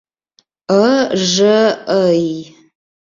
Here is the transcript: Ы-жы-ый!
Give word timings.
Ы-жы-ый! 0.83 2.21